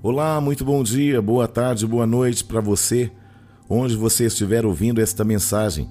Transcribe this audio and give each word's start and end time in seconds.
Olá, 0.00 0.40
muito 0.40 0.64
bom 0.64 0.80
dia, 0.84 1.20
boa 1.20 1.48
tarde, 1.48 1.84
boa 1.84 2.06
noite 2.06 2.44
para 2.44 2.60
você, 2.60 3.10
onde 3.68 3.96
você 3.96 4.26
estiver 4.26 4.64
ouvindo 4.64 5.00
esta 5.00 5.24
mensagem. 5.24 5.90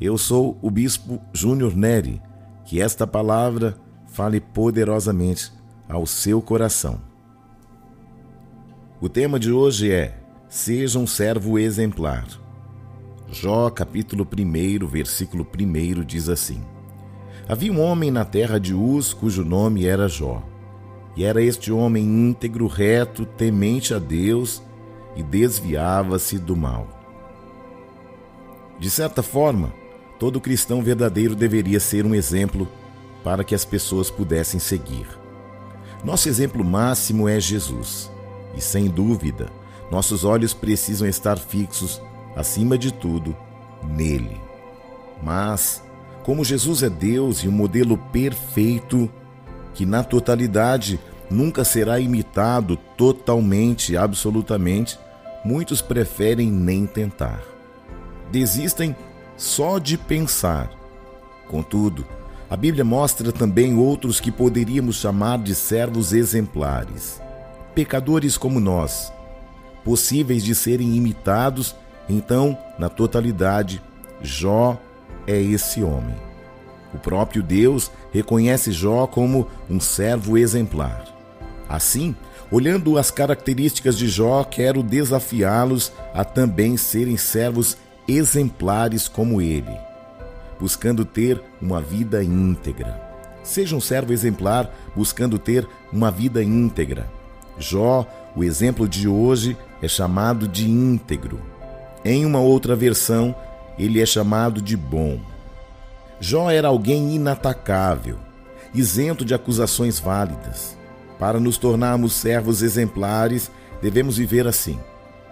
Eu 0.00 0.18
sou 0.18 0.58
o 0.60 0.68
Bispo 0.68 1.20
Júnior 1.32 1.76
Neri. 1.76 2.20
Que 2.64 2.80
esta 2.80 3.06
palavra 3.06 3.76
fale 4.08 4.40
poderosamente 4.40 5.52
ao 5.88 6.04
seu 6.04 6.42
coração. 6.42 7.00
O 9.00 9.08
tema 9.08 9.38
de 9.38 9.52
hoje 9.52 9.92
é: 9.92 10.18
Seja 10.48 10.98
um 10.98 11.06
servo 11.06 11.56
exemplar. 11.56 12.26
Jó, 13.30 13.70
capítulo 13.70 14.26
1, 14.26 14.84
versículo 14.84 15.46
1 15.46 16.02
diz 16.02 16.28
assim: 16.28 16.60
Havia 17.48 17.72
um 17.72 17.80
homem 17.80 18.10
na 18.10 18.24
terra 18.24 18.58
de 18.58 18.74
Uz 18.74 19.14
cujo 19.14 19.44
nome 19.44 19.86
era 19.86 20.08
Jó. 20.08 20.42
E 21.16 21.24
era 21.24 21.42
este 21.42 21.70
homem 21.70 22.04
íntegro, 22.04 22.66
reto, 22.66 23.24
temente 23.24 23.94
a 23.94 23.98
Deus 23.98 24.62
e 25.14 25.22
desviava-se 25.22 26.38
do 26.38 26.56
mal. 26.56 26.88
De 28.78 28.90
certa 28.90 29.22
forma, 29.22 29.72
todo 30.18 30.40
cristão 30.40 30.82
verdadeiro 30.82 31.34
deveria 31.34 31.78
ser 31.78 32.04
um 32.04 32.14
exemplo 32.14 32.68
para 33.22 33.44
que 33.44 33.54
as 33.54 33.64
pessoas 33.64 34.10
pudessem 34.10 34.58
seguir. 34.58 35.06
Nosso 36.04 36.28
exemplo 36.28 36.64
máximo 36.64 37.28
é 37.28 37.40
Jesus, 37.40 38.10
e 38.56 38.60
sem 38.60 38.88
dúvida, 38.88 39.50
nossos 39.90 40.24
olhos 40.24 40.52
precisam 40.52 41.08
estar 41.08 41.38
fixos, 41.38 42.02
acima 42.36 42.76
de 42.76 42.92
tudo, 42.92 43.34
nele. 43.82 44.40
Mas, 45.22 45.82
como 46.22 46.44
Jesus 46.44 46.82
é 46.82 46.90
Deus 46.90 47.38
e 47.38 47.48
um 47.48 47.52
modelo 47.52 47.96
perfeito, 47.96 49.10
que 49.74 49.84
na 49.84 50.02
totalidade 50.02 50.98
nunca 51.30 51.64
será 51.64 51.98
imitado 51.98 52.76
totalmente, 52.96 53.96
absolutamente, 53.96 54.98
muitos 55.44 55.82
preferem 55.82 56.50
nem 56.50 56.86
tentar. 56.86 57.42
Desistem 58.30 58.96
só 59.36 59.78
de 59.78 59.98
pensar. 59.98 60.70
Contudo, 61.48 62.06
a 62.48 62.56
Bíblia 62.56 62.84
mostra 62.84 63.32
também 63.32 63.76
outros 63.76 64.20
que 64.20 64.30
poderíamos 64.30 64.96
chamar 64.96 65.38
de 65.38 65.54
servos 65.54 66.12
exemplares, 66.12 67.20
pecadores 67.74 68.38
como 68.38 68.60
nós, 68.60 69.12
possíveis 69.84 70.44
de 70.44 70.54
serem 70.54 70.94
imitados, 70.96 71.74
então, 72.08 72.56
na 72.78 72.88
totalidade, 72.88 73.82
Jó 74.22 74.78
é 75.26 75.40
esse 75.40 75.82
homem. 75.82 76.16
O 76.94 76.98
próprio 76.98 77.42
Deus 77.42 77.90
reconhece 78.14 78.70
Jó 78.70 79.08
como 79.08 79.48
um 79.68 79.80
servo 79.80 80.38
exemplar. 80.38 81.04
Assim, 81.68 82.14
olhando 82.48 82.96
as 82.96 83.10
características 83.10 83.98
de 83.98 84.06
Jó, 84.06 84.44
quero 84.44 84.84
desafiá-los 84.84 85.92
a 86.14 86.24
também 86.24 86.76
serem 86.76 87.16
servos 87.16 87.76
exemplares 88.06 89.08
como 89.08 89.42
ele, 89.42 89.76
buscando 90.60 91.04
ter 91.04 91.42
uma 91.60 91.80
vida 91.80 92.22
íntegra. 92.22 93.02
Seja 93.42 93.74
um 93.74 93.80
servo 93.80 94.12
exemplar 94.12 94.72
buscando 94.94 95.36
ter 95.36 95.66
uma 95.92 96.10
vida 96.10 96.42
íntegra. 96.42 97.10
Jó, 97.58 98.06
o 98.36 98.44
exemplo 98.44 98.88
de 98.88 99.08
hoje, 99.08 99.56
é 99.82 99.88
chamado 99.88 100.46
de 100.46 100.70
íntegro. 100.70 101.40
Em 102.04 102.24
uma 102.24 102.38
outra 102.38 102.76
versão, 102.76 103.34
ele 103.76 104.00
é 104.00 104.06
chamado 104.06 104.62
de 104.62 104.76
bom. 104.76 105.33
Jó 106.26 106.48
era 106.48 106.68
alguém 106.68 107.16
inatacável, 107.16 108.16
isento 108.72 109.26
de 109.26 109.34
acusações 109.34 110.00
válidas. 110.00 110.74
Para 111.18 111.38
nos 111.38 111.58
tornarmos 111.58 112.14
servos 112.14 112.62
exemplares, 112.62 113.50
devemos 113.82 114.16
viver 114.16 114.46
assim, 114.46 114.80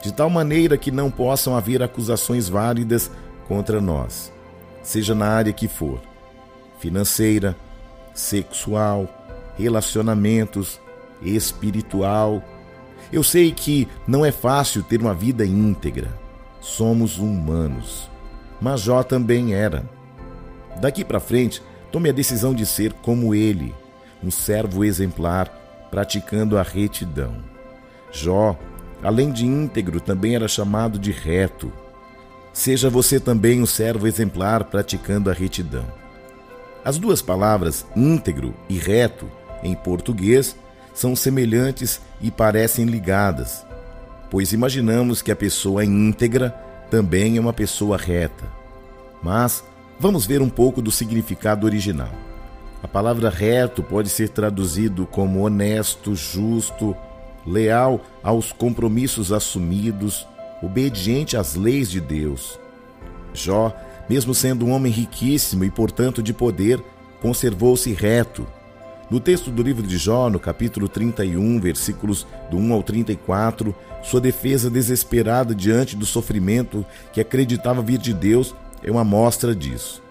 de 0.02 0.12
tal 0.12 0.28
maneira 0.28 0.76
que 0.76 0.90
não 0.90 1.10
possam 1.10 1.56
haver 1.56 1.82
acusações 1.82 2.46
válidas 2.46 3.10
contra 3.48 3.80
nós, 3.80 4.30
seja 4.82 5.14
na 5.14 5.28
área 5.28 5.50
que 5.50 5.66
for 5.66 5.98
financeira, 6.78 7.56
sexual, 8.12 9.08
relacionamentos, 9.56 10.78
espiritual. 11.22 12.44
Eu 13.10 13.22
sei 13.22 13.50
que 13.50 13.88
não 14.06 14.26
é 14.26 14.30
fácil 14.30 14.82
ter 14.82 15.00
uma 15.00 15.14
vida 15.14 15.46
íntegra. 15.46 16.12
Somos 16.60 17.16
humanos. 17.16 18.10
Mas 18.60 18.82
Jó 18.82 19.02
também 19.02 19.54
era. 19.54 20.01
Daqui 20.80 21.04
para 21.04 21.20
frente, 21.20 21.62
tome 21.90 22.08
a 22.08 22.12
decisão 22.12 22.54
de 22.54 22.64
ser 22.66 22.92
como 22.92 23.34
ele, 23.34 23.74
um 24.22 24.30
servo 24.30 24.84
exemplar, 24.84 25.48
praticando 25.90 26.58
a 26.58 26.62
retidão. 26.62 27.36
Jó, 28.10 28.58
além 29.02 29.30
de 29.30 29.46
íntegro, 29.46 30.00
também 30.00 30.34
era 30.34 30.48
chamado 30.48 30.98
de 30.98 31.10
reto. 31.10 31.72
Seja 32.52 32.90
você 32.90 33.18
também 33.18 33.62
um 33.62 33.66
servo 33.66 34.06
exemplar 34.06 34.64
praticando 34.64 35.30
a 35.30 35.32
retidão. 35.32 35.86
As 36.84 36.98
duas 36.98 37.22
palavras 37.22 37.86
íntegro 37.94 38.54
e 38.68 38.76
reto, 38.76 39.30
em 39.62 39.74
português, 39.74 40.56
são 40.94 41.16
semelhantes 41.16 42.00
e 42.20 42.30
parecem 42.30 42.84
ligadas, 42.84 43.64
pois 44.30 44.52
imaginamos 44.52 45.22
que 45.22 45.30
a 45.30 45.36
pessoa 45.36 45.84
íntegra 45.84 46.50
também 46.90 47.36
é 47.36 47.40
uma 47.40 47.52
pessoa 47.52 47.96
reta. 47.96 48.44
Mas 49.22 49.64
Vamos 50.02 50.26
ver 50.26 50.42
um 50.42 50.48
pouco 50.48 50.82
do 50.82 50.90
significado 50.90 51.64
original. 51.64 52.10
A 52.82 52.88
palavra 52.88 53.30
reto 53.30 53.84
pode 53.84 54.08
ser 54.08 54.30
traduzido 54.30 55.06
como 55.06 55.42
honesto, 55.42 56.16
justo, 56.16 56.96
leal 57.46 58.00
aos 58.20 58.50
compromissos 58.50 59.30
assumidos, 59.30 60.26
obediente 60.60 61.36
às 61.36 61.54
leis 61.54 61.88
de 61.88 62.00
Deus. 62.00 62.58
Jó, 63.32 63.72
mesmo 64.10 64.34
sendo 64.34 64.66
um 64.66 64.72
homem 64.72 64.92
riquíssimo 64.92 65.62
e, 65.62 65.70
portanto, 65.70 66.20
de 66.20 66.32
poder, 66.32 66.82
conservou-se 67.20 67.92
reto. 67.92 68.44
No 69.08 69.20
texto 69.20 69.52
do 69.52 69.62
livro 69.62 69.86
de 69.86 69.98
Jó, 69.98 70.28
no 70.28 70.40
capítulo 70.40 70.88
31, 70.88 71.60
versículos 71.60 72.26
do 72.50 72.56
1 72.56 72.72
ao 72.72 72.82
34, 72.82 73.72
sua 74.02 74.20
defesa 74.20 74.68
desesperada 74.68 75.54
diante 75.54 75.94
do 75.94 76.04
sofrimento 76.04 76.84
que 77.12 77.20
acreditava 77.20 77.80
vir 77.80 77.98
de 77.98 78.12
Deus 78.12 78.52
é 78.82 78.90
uma 78.90 79.04
mostra 79.04 79.54
disso. 79.54 80.02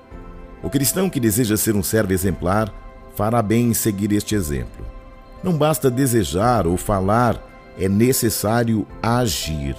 O 0.63 0.69
cristão 0.69 1.09
que 1.09 1.19
deseja 1.19 1.57
ser 1.57 1.75
um 1.75 1.83
servo 1.83 2.13
exemplar 2.13 2.73
fará 3.15 3.41
bem 3.41 3.69
em 3.69 3.73
seguir 3.73 4.11
este 4.11 4.35
exemplo. 4.35 4.85
Não 5.43 5.57
basta 5.57 5.89
desejar 5.89 6.67
ou 6.67 6.77
falar, 6.77 7.41
é 7.77 7.89
necessário 7.89 8.85
agir. 9.01 9.75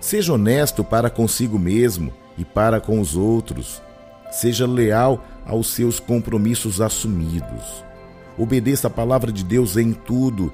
Seja 0.00 0.32
honesto 0.32 0.82
para 0.84 1.10
consigo 1.10 1.58
mesmo 1.58 2.12
e 2.36 2.44
para 2.44 2.80
com 2.80 3.00
os 3.00 3.16
outros. 3.16 3.82
Seja 4.30 4.66
leal 4.66 5.24
aos 5.46 5.68
seus 5.68 5.98
compromissos 5.98 6.80
assumidos. 6.80 7.84
Obedeça 8.36 8.88
a 8.88 8.90
palavra 8.90 9.32
de 9.32 9.42
Deus 9.44 9.76
em 9.76 9.92
tudo. 9.92 10.52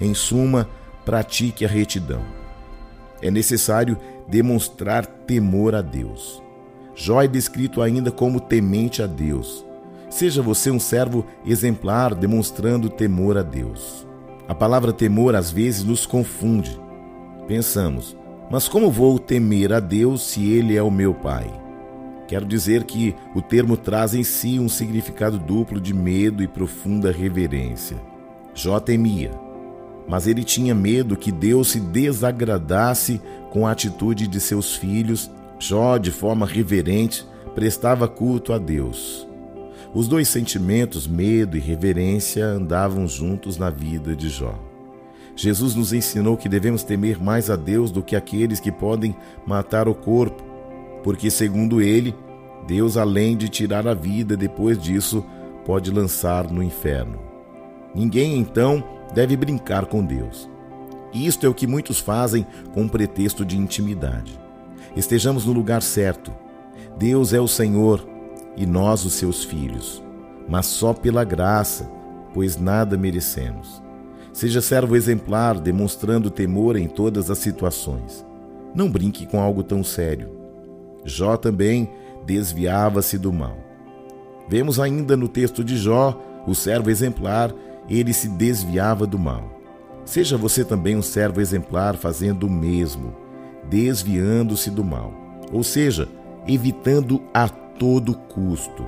Em 0.00 0.14
suma, 0.14 0.68
pratique 1.04 1.64
a 1.64 1.68
retidão. 1.68 2.22
É 3.20 3.30
necessário 3.30 3.98
demonstrar 4.28 5.06
temor 5.06 5.74
a 5.74 5.82
Deus. 5.82 6.45
Jó 6.98 7.20
é 7.20 7.28
descrito 7.28 7.82
ainda 7.82 8.10
como 8.10 8.40
temente 8.40 9.02
a 9.02 9.06
Deus. 9.06 9.62
Seja 10.08 10.40
você 10.40 10.70
um 10.70 10.80
servo 10.80 11.26
exemplar, 11.44 12.14
demonstrando 12.14 12.88
temor 12.88 13.36
a 13.36 13.42
Deus. 13.42 14.06
A 14.48 14.54
palavra 14.54 14.94
temor 14.94 15.36
às 15.36 15.50
vezes 15.50 15.84
nos 15.84 16.06
confunde. 16.06 16.80
Pensamos, 17.46 18.16
mas 18.50 18.66
como 18.66 18.90
vou 18.90 19.18
temer 19.18 19.74
a 19.74 19.78
Deus 19.78 20.22
se 20.22 20.50
Ele 20.50 20.74
é 20.74 20.82
o 20.82 20.90
meu 20.90 21.12
Pai? 21.12 21.52
Quero 22.26 22.46
dizer 22.46 22.84
que 22.84 23.14
o 23.34 23.42
termo 23.42 23.76
traz 23.76 24.14
em 24.14 24.24
si 24.24 24.58
um 24.58 24.68
significado 24.68 25.38
duplo 25.38 25.78
de 25.78 25.92
medo 25.92 26.42
e 26.42 26.48
profunda 26.48 27.12
reverência. 27.12 27.98
Jó 28.54 28.80
temia, 28.80 29.32
mas 30.08 30.26
ele 30.26 30.42
tinha 30.42 30.74
medo 30.74 31.14
que 31.14 31.30
Deus 31.30 31.68
se 31.68 31.78
desagradasse 31.78 33.20
com 33.50 33.66
a 33.66 33.72
atitude 33.72 34.26
de 34.26 34.40
seus 34.40 34.74
filhos 34.74 35.30
Jó, 35.58 35.96
de 35.96 36.10
forma 36.10 36.44
reverente, 36.44 37.26
prestava 37.54 38.06
culto 38.06 38.52
a 38.52 38.58
Deus. 38.58 39.26
Os 39.94 40.06
dois 40.06 40.28
sentimentos, 40.28 41.06
medo 41.06 41.56
e 41.56 41.60
reverência, 41.60 42.44
andavam 42.44 43.08
juntos 43.08 43.56
na 43.56 43.70
vida 43.70 44.14
de 44.14 44.28
Jó. 44.28 44.54
Jesus 45.34 45.74
nos 45.74 45.94
ensinou 45.94 46.36
que 46.36 46.48
devemos 46.48 46.82
temer 46.82 47.22
mais 47.22 47.48
a 47.48 47.56
Deus 47.56 47.90
do 47.90 48.02
que 48.02 48.14
aqueles 48.14 48.60
que 48.60 48.70
podem 48.70 49.16
matar 49.46 49.88
o 49.88 49.94
corpo, 49.94 50.44
porque, 51.02 51.30
segundo 51.30 51.80
ele, 51.80 52.14
Deus, 52.66 52.98
além 52.98 53.34
de 53.36 53.48
tirar 53.48 53.88
a 53.88 53.94
vida, 53.94 54.36
depois 54.36 54.78
disso, 54.78 55.24
pode 55.64 55.90
lançar 55.90 56.50
no 56.50 56.62
inferno. 56.62 57.18
Ninguém, 57.94 58.38
então, 58.38 58.84
deve 59.14 59.36
brincar 59.36 59.86
com 59.86 60.04
Deus. 60.04 60.50
Isto 61.14 61.46
é 61.46 61.48
o 61.48 61.54
que 61.54 61.66
muitos 61.66 61.98
fazem 61.98 62.46
com 62.74 62.86
pretexto 62.86 63.44
de 63.44 63.56
intimidade 63.56 64.45
estejamos 64.96 65.44
no 65.44 65.52
lugar 65.52 65.82
certo. 65.82 66.32
Deus 66.98 67.32
é 67.32 67.40
o 67.40 67.46
Senhor 67.46 68.06
e 68.56 68.64
nós 68.64 69.04
os 69.04 69.12
seus 69.12 69.44
filhos, 69.44 70.02
mas 70.48 70.66
só 70.66 70.94
pela 70.94 71.22
graça, 71.24 71.90
pois 72.32 72.56
nada 72.56 72.96
merecemos. 72.96 73.82
Seja 74.32 74.60
servo 74.60 74.96
exemplar, 74.96 75.58
demonstrando 75.60 76.30
temor 76.30 76.76
em 76.76 76.88
todas 76.88 77.30
as 77.30 77.38
situações. 77.38 78.24
Não 78.74 78.90
brinque 78.90 79.26
com 79.26 79.40
algo 79.40 79.62
tão 79.62 79.82
sério. 79.82 80.30
Jó 81.04 81.36
também 81.36 81.90
desviava-se 82.26 83.16
do 83.16 83.32
mal. 83.32 83.56
Vemos 84.48 84.78
ainda 84.78 85.16
no 85.16 85.28
texto 85.28 85.64
de 85.64 85.76
Jó, 85.76 86.20
o 86.46 86.54
servo 86.54 86.90
exemplar, 86.90 87.52
ele 87.88 88.12
se 88.12 88.28
desviava 88.28 89.06
do 89.06 89.18
mal. 89.18 89.50
Seja 90.04 90.36
você 90.36 90.64
também 90.64 90.96
um 90.96 91.02
servo 91.02 91.40
exemplar 91.40 91.96
fazendo 91.96 92.46
o 92.46 92.50
mesmo, 92.50 93.14
desviando-se 93.68 94.70
do 94.70 94.84
mal, 94.84 95.12
ou 95.52 95.62
seja, 95.62 96.08
evitando 96.46 97.22
a 97.32 97.48
todo 97.48 98.14
custo. 98.14 98.86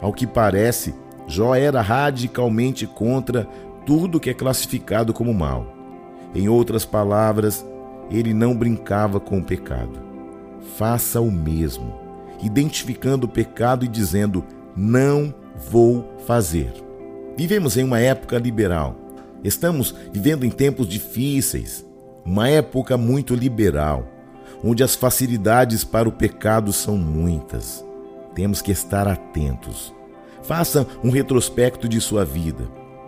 Ao 0.00 0.12
que 0.12 0.26
parece, 0.26 0.94
Jó 1.26 1.54
era 1.54 1.80
radicalmente 1.80 2.86
contra 2.86 3.48
tudo 3.86 4.20
que 4.20 4.30
é 4.30 4.34
classificado 4.34 5.12
como 5.12 5.32
mal. 5.32 5.66
Em 6.34 6.48
outras 6.48 6.84
palavras, 6.84 7.64
ele 8.10 8.34
não 8.34 8.54
brincava 8.54 9.20
com 9.20 9.38
o 9.38 9.44
pecado. 9.44 10.02
Faça 10.76 11.20
o 11.20 11.30
mesmo, 11.30 11.94
identificando 12.42 13.26
o 13.26 13.30
pecado 13.30 13.84
e 13.84 13.88
dizendo: 13.88 14.44
Não 14.76 15.34
vou 15.70 16.16
fazer. 16.26 16.72
Vivemos 17.36 17.76
em 17.76 17.84
uma 17.84 18.00
época 18.00 18.38
liberal. 18.38 18.96
Estamos 19.42 19.94
vivendo 20.12 20.44
em 20.44 20.50
tempos 20.50 20.88
difíceis, 20.88 21.83
uma 22.24 22.48
época 22.48 22.96
muito 22.96 23.34
liberal, 23.34 24.06
onde 24.62 24.82
as 24.82 24.94
facilidades 24.94 25.84
para 25.84 26.08
o 26.08 26.12
pecado 26.12 26.72
são 26.72 26.96
muitas. 26.96 27.84
Temos 28.34 28.62
que 28.62 28.72
estar 28.72 29.06
atentos. 29.06 29.94
Faça 30.42 30.86
um 31.02 31.10
retrospecto 31.10 31.88
de 31.88 32.00
sua 32.00 32.24
vida. 32.24 32.64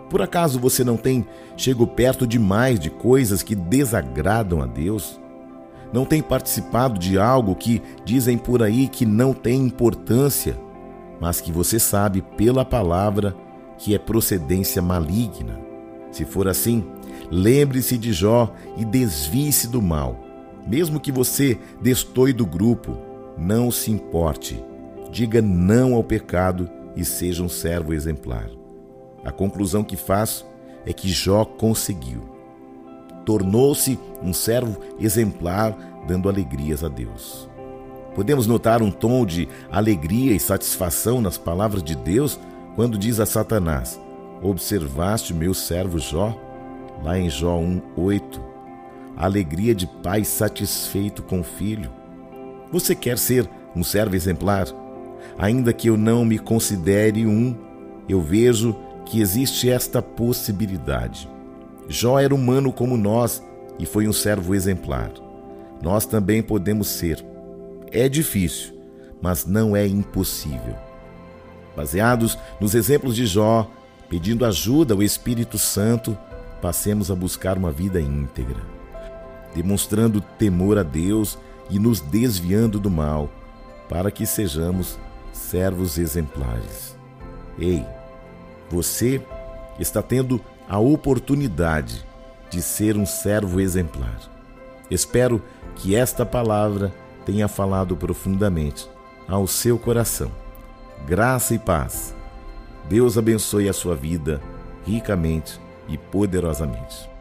Por 0.09 0.21
acaso 0.21 0.59
você 0.59 0.83
não 0.83 0.97
tem 0.97 1.25
chegado 1.55 1.87
perto 1.87 2.25
demais 2.25 2.79
de 2.79 2.89
coisas 2.89 3.43
que 3.43 3.55
desagradam 3.55 4.61
a 4.61 4.65
Deus? 4.65 5.19
Não 5.91 6.05
tem 6.05 6.21
participado 6.21 6.99
de 6.99 7.17
algo 7.17 7.55
que 7.55 7.81
dizem 8.05 8.37
por 8.37 8.61
aí 8.61 8.87
que 8.87 9.05
não 9.05 9.33
tem 9.33 9.61
importância, 9.61 10.57
mas 11.19 11.41
que 11.41 11.51
você 11.51 11.79
sabe 11.79 12.21
pela 12.21 12.63
palavra 12.63 13.35
que 13.77 13.93
é 13.93 13.99
procedência 13.99 14.81
maligna? 14.81 15.59
Se 16.11 16.25
for 16.25 16.47
assim, 16.47 16.85
lembre-se 17.31 17.97
de 17.97 18.13
Jó 18.13 18.53
e 18.77 18.85
desvie-se 18.85 19.67
do 19.67 19.81
mal. 19.81 20.19
Mesmo 20.67 20.99
que 20.99 21.11
você 21.11 21.57
destoie 21.81 22.33
do 22.33 22.45
grupo, 22.45 22.97
não 23.37 23.71
se 23.71 23.91
importe. 23.91 24.63
Diga 25.11 25.41
não 25.41 25.93
ao 25.93 26.03
pecado 26.03 26.69
e 26.95 27.05
seja 27.05 27.43
um 27.43 27.49
servo 27.49 27.93
exemplar. 27.93 28.49
A 29.23 29.31
conclusão 29.31 29.83
que 29.83 29.95
faço 29.95 30.45
é 30.85 30.93
que 30.93 31.09
Jó 31.09 31.45
conseguiu. 31.45 32.21
Tornou-se 33.25 33.99
um 34.21 34.33
servo 34.33 34.79
exemplar, 34.99 36.05
dando 36.07 36.29
alegrias 36.29 36.83
a 36.83 36.87
Deus. 36.87 37.49
Podemos 38.15 38.47
notar 38.47 38.81
um 38.81 38.89
tom 38.89 39.25
de 39.25 39.47
alegria 39.71 40.33
e 40.33 40.39
satisfação 40.39 41.21
nas 41.21 41.37
palavras 41.37 41.83
de 41.83 41.95
Deus 41.95 42.39
quando 42.75 42.97
diz 42.97 43.19
a 43.19 43.25
Satanás: 43.25 43.99
Observaste 44.41 45.33
meu 45.33 45.53
servo 45.53 45.99
Jó? 45.99 46.46
Lá 47.03 47.17
em 47.17 47.29
Jó 47.29 47.57
1:8. 47.59 48.41
Alegria 49.15 49.73
de 49.73 49.87
pai 49.87 50.23
satisfeito 50.23 51.23
com 51.23 51.39
o 51.39 51.43
filho. 51.43 51.91
Você 52.71 52.93
quer 52.93 53.17
ser 53.17 53.49
um 53.75 53.83
servo 53.83 54.15
exemplar? 54.15 54.67
Ainda 55.37 55.73
que 55.73 55.89
eu 55.89 55.97
não 55.97 56.25
me 56.25 56.37
considere 56.37 57.25
um, 57.25 57.55
eu 58.07 58.21
vejo 58.21 58.75
que 59.05 59.21
existe 59.21 59.69
esta 59.69 60.01
possibilidade. 60.01 61.29
Jó 61.87 62.19
era 62.19 62.35
humano 62.35 62.71
como 62.71 62.97
nós 62.97 63.43
e 63.79 63.85
foi 63.85 64.07
um 64.07 64.13
servo 64.13 64.53
exemplar. 64.53 65.11
Nós 65.81 66.05
também 66.05 66.41
podemos 66.41 66.87
ser. 66.87 67.23
É 67.91 68.09
difícil, 68.09 68.73
mas 69.21 69.45
não 69.45 69.75
é 69.75 69.87
impossível. 69.87 70.75
Baseados 71.75 72.37
nos 72.59 72.73
exemplos 72.73 73.15
de 73.15 73.25
Jó, 73.25 73.69
pedindo 74.09 74.45
ajuda 74.45 74.93
ao 74.93 75.03
Espírito 75.03 75.57
Santo, 75.57 76.17
passemos 76.61 77.11
a 77.11 77.15
buscar 77.15 77.57
uma 77.57 77.71
vida 77.71 77.99
íntegra, 77.99 78.61
demonstrando 79.53 80.21
temor 80.21 80.77
a 80.77 80.83
Deus 80.83 81.37
e 81.69 81.79
nos 81.79 81.99
desviando 81.99 82.79
do 82.79 82.89
mal, 82.89 83.29
para 83.89 84.11
que 84.11 84.25
sejamos 84.25 84.97
servos 85.31 85.97
exemplares. 85.97 86.95
Ei, 87.57 87.85
você 88.69 89.21
está 89.79 90.01
tendo 90.01 90.41
a 90.67 90.79
oportunidade 90.79 92.05
de 92.49 92.61
ser 92.61 92.97
um 92.97 93.05
servo 93.05 93.59
exemplar. 93.59 94.19
Espero 94.89 95.41
que 95.75 95.95
esta 95.95 96.25
palavra 96.25 96.93
tenha 97.25 97.47
falado 97.47 97.95
profundamente 97.95 98.89
ao 99.27 99.47
seu 99.47 99.77
coração. 99.77 100.31
Graça 101.05 101.53
e 101.53 101.59
paz. 101.59 102.15
Deus 102.89 103.17
abençoe 103.17 103.67
a 103.67 103.73
sua 103.73 103.95
vida 103.95 104.41
ricamente 104.85 105.59
e 105.87 105.97
poderosamente. 105.97 107.16